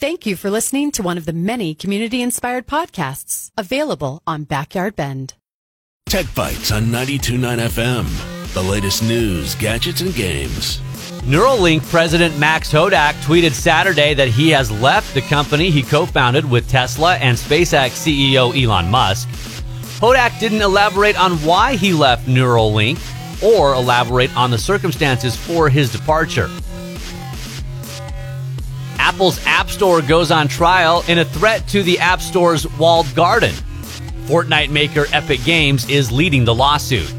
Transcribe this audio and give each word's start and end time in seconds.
Thank 0.00 0.26
you 0.26 0.36
for 0.36 0.48
listening 0.48 0.92
to 0.92 1.02
one 1.02 1.18
of 1.18 1.24
the 1.26 1.32
many 1.32 1.74
community 1.74 2.22
inspired 2.22 2.68
podcasts 2.68 3.50
available 3.58 4.22
on 4.28 4.44
Backyard 4.44 4.94
Bend. 4.94 5.34
Tech 6.06 6.32
Bites 6.36 6.70
on 6.70 6.92
929 6.92 7.58
FM. 7.58 8.54
The 8.54 8.62
latest 8.62 9.02
news, 9.02 9.56
gadgets, 9.56 10.00
and 10.00 10.14
games. 10.14 10.78
Neuralink 11.22 11.84
president 11.90 12.38
Max 12.38 12.72
Hodak 12.72 13.14
tweeted 13.24 13.50
Saturday 13.50 14.14
that 14.14 14.28
he 14.28 14.50
has 14.50 14.70
left 14.70 15.12
the 15.14 15.22
company 15.22 15.68
he 15.68 15.82
co 15.82 16.06
founded 16.06 16.48
with 16.48 16.68
Tesla 16.68 17.16
and 17.16 17.36
SpaceX 17.36 17.88
CEO 17.98 18.54
Elon 18.54 18.88
Musk. 18.88 19.28
Hodak 19.98 20.38
didn't 20.38 20.62
elaborate 20.62 21.20
on 21.20 21.32
why 21.38 21.74
he 21.74 21.92
left 21.92 22.28
Neuralink 22.28 23.00
or 23.42 23.74
elaborate 23.74 24.34
on 24.36 24.52
the 24.52 24.58
circumstances 24.58 25.34
for 25.34 25.68
his 25.68 25.90
departure. 25.90 26.48
Apple's 29.08 29.40
App 29.46 29.70
Store 29.70 30.02
goes 30.02 30.30
on 30.30 30.48
trial 30.48 31.02
in 31.08 31.18
a 31.18 31.24
threat 31.24 31.66
to 31.68 31.82
the 31.82 31.98
App 31.98 32.20
Store's 32.20 32.66
walled 32.76 33.06
garden. 33.14 33.54
Fortnite 34.26 34.68
maker 34.68 35.06
Epic 35.14 35.42
Games 35.46 35.88
is 35.88 36.12
leading 36.12 36.44
the 36.44 36.54
lawsuit. 36.54 37.10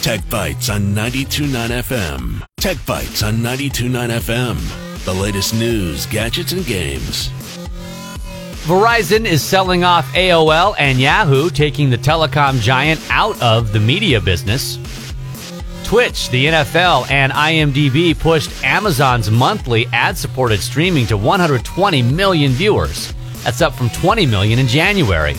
Tech 0.00 0.20
Bites 0.30 0.68
on 0.68 0.94
929 0.94 1.70
FM. 1.70 2.46
Tech 2.58 2.76
Bites 2.86 3.24
on 3.24 3.42
929 3.42 4.10
FM. 4.10 5.04
The 5.04 5.12
latest 5.12 5.54
news, 5.54 6.06
gadgets, 6.06 6.52
and 6.52 6.64
games. 6.64 7.30
Verizon 8.68 9.24
is 9.24 9.42
selling 9.42 9.82
off 9.82 10.06
AOL 10.14 10.76
and 10.78 11.00
Yahoo, 11.00 11.50
taking 11.50 11.90
the 11.90 11.98
telecom 11.98 12.60
giant 12.60 13.00
out 13.10 13.42
of 13.42 13.72
the 13.72 13.80
media 13.80 14.20
business. 14.20 14.76
Twitch, 15.88 16.28
the 16.28 16.44
NFL, 16.44 17.10
and 17.10 17.32
IMDb 17.32 18.16
pushed 18.16 18.62
Amazon's 18.62 19.30
monthly 19.30 19.86
ad 19.86 20.18
supported 20.18 20.60
streaming 20.60 21.06
to 21.06 21.16
120 21.16 22.02
million 22.02 22.52
viewers. 22.52 23.14
That's 23.42 23.62
up 23.62 23.72
from 23.72 23.88
20 23.88 24.26
million 24.26 24.58
in 24.58 24.66
January. 24.66 25.34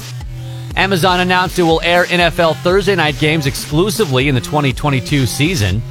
Amazon 0.76 1.20
announced 1.20 1.60
it 1.60 1.62
will 1.62 1.80
air 1.84 2.06
NFL 2.06 2.56
Thursday 2.64 2.96
night 2.96 3.20
games 3.20 3.46
exclusively 3.46 4.28
in 4.28 4.34
the 4.34 4.42
2022 4.42 5.28
season. 5.28 5.84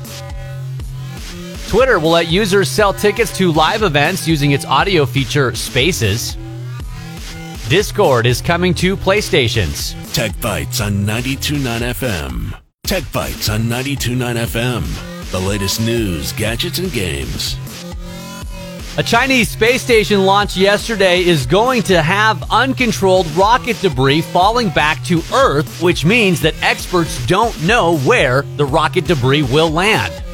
Twitter 1.69 2.01
will 2.01 2.11
let 2.11 2.27
users 2.27 2.69
sell 2.69 2.93
tickets 2.93 3.37
to 3.39 3.53
live 3.53 3.85
events 3.85 4.27
using 4.27 4.51
its 4.51 4.65
audio 4.65 5.07
feature 5.07 5.55
Spaces. 5.55 6.37
Discord 7.69 8.27
is 8.27 8.43
coming 8.43 8.75
to 8.75 8.97
PlayStations. 8.97 9.95
Tech 10.13 10.33
Bites 10.41 10.81
on 10.81 11.07
929 11.07 11.81
FM. 11.83 12.68
Tech 12.89 13.05
Bites 13.13 13.51
on 13.51 13.69
929 13.69 14.37
FM. 14.37 15.31
The 15.31 15.39
latest 15.39 15.79
news, 15.79 16.33
gadgets, 16.33 16.79
and 16.79 16.91
games. 16.91 17.55
A 18.97 19.03
Chinese 19.03 19.51
space 19.51 19.83
station 19.83 20.25
launched 20.25 20.57
yesterday 20.57 21.23
is 21.23 21.45
going 21.45 21.83
to 21.83 22.01
have 22.01 22.51
uncontrolled 22.51 23.27
rocket 23.33 23.79
debris 23.83 24.23
falling 24.23 24.71
back 24.71 25.05
to 25.05 25.21
Earth, 25.35 25.83
which 25.83 26.07
means 26.07 26.41
that 26.41 26.55
experts 26.63 27.27
don't 27.27 27.63
know 27.63 27.99
where 27.99 28.41
the 28.57 28.65
rocket 28.65 29.05
debris 29.05 29.43
will 29.43 29.69
land. 29.69 30.25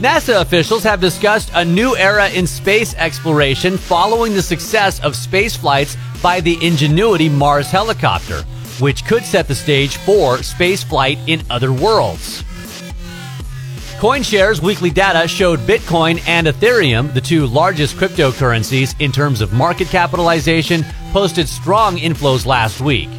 NASA 0.00 0.40
officials 0.40 0.82
have 0.82 1.02
discussed 1.02 1.50
a 1.52 1.62
new 1.62 1.94
era 1.94 2.30
in 2.30 2.46
space 2.46 2.94
exploration 2.94 3.76
following 3.76 4.32
the 4.32 4.40
success 4.40 4.98
of 5.00 5.14
space 5.14 5.56
flights 5.56 5.98
by 6.22 6.40
the 6.40 6.56
Ingenuity 6.66 7.28
Mars 7.28 7.70
helicopter 7.70 8.44
which 8.80 9.04
could 9.04 9.24
set 9.24 9.48
the 9.48 9.54
stage 9.54 9.96
for 9.98 10.38
spaceflight 10.38 11.18
in 11.28 11.42
other 11.50 11.72
worlds. 11.72 12.42
CoinShares 14.00 14.62
weekly 14.62 14.88
data 14.88 15.28
showed 15.28 15.58
Bitcoin 15.60 16.26
and 16.26 16.46
Ethereum, 16.46 17.12
the 17.12 17.20
two 17.20 17.46
largest 17.46 17.96
cryptocurrencies 17.96 18.98
in 18.98 19.12
terms 19.12 19.42
of 19.42 19.52
market 19.52 19.88
capitalization, 19.88 20.82
posted 21.12 21.46
strong 21.46 21.98
inflows 21.98 22.46
last 22.46 22.80
week. 22.80 23.10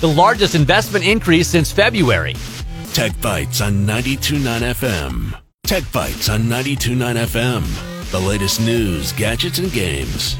The 0.00 0.08
largest 0.08 0.54
investment 0.54 1.06
increase 1.06 1.48
since 1.48 1.72
February. 1.72 2.34
Tech 2.92 3.18
Bites 3.22 3.60
on 3.60 3.86
929 3.86 4.60
FM. 4.62 5.40
Tech 5.62 5.84
Bites 5.92 6.28
on 6.28 6.48
929 6.48 7.16
FM. 7.16 8.10
The 8.10 8.20
latest 8.20 8.60
news, 8.60 9.12
gadgets, 9.12 9.58
and 9.58 9.72
games. 9.72 10.36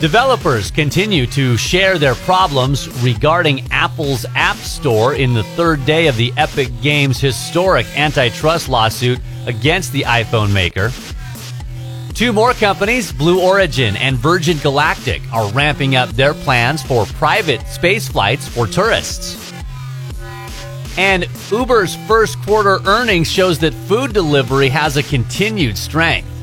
Developers 0.00 0.70
continue 0.70 1.24
to 1.28 1.56
share 1.56 1.98
their 1.98 2.14
problems 2.14 2.88
regarding 3.02 3.70
Apple's 3.70 4.26
App 4.34 4.56
Store 4.56 5.14
in 5.14 5.32
the 5.32 5.44
third 5.56 5.86
day 5.86 6.08
of 6.08 6.16
the 6.16 6.32
Epic 6.36 6.68
Games' 6.82 7.20
historic 7.20 7.86
antitrust 7.96 8.68
lawsuit 8.68 9.18
against 9.46 9.92
the 9.92 10.02
iPhone 10.02 10.52
maker. 10.52 10.90
Two 12.12 12.32
more 12.32 12.52
companies, 12.52 13.12
Blue 13.12 13.40
Origin 13.40 13.96
and 13.96 14.16
Virgin 14.16 14.58
Galactic, 14.58 15.22
are 15.32 15.50
ramping 15.52 15.96
up 15.96 16.10
their 16.10 16.34
plans 16.34 16.82
for 16.82 17.06
private 17.06 17.66
space 17.68 18.06
flights 18.06 18.46
for 18.46 18.66
tourists. 18.66 19.52
And 20.98 21.26
Uber's 21.50 21.96
first 22.06 22.40
quarter 22.42 22.78
earnings 22.84 23.30
shows 23.30 23.58
that 23.60 23.72
food 23.72 24.12
delivery 24.12 24.68
has 24.68 24.96
a 24.96 25.02
continued 25.02 25.78
strength. 25.78 26.33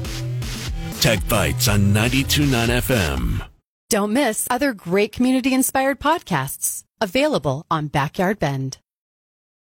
Tech 1.01 1.27
Bites 1.27 1.67
on 1.67 1.93
929 1.93 2.69
FM. 2.69 3.47
Don't 3.89 4.13
miss 4.13 4.47
other 4.51 4.71
great 4.71 5.11
community 5.11 5.51
inspired 5.51 5.99
podcasts 5.99 6.83
available 7.01 7.65
on 7.71 7.87
Backyard 7.87 8.37
Bend. 8.37 8.77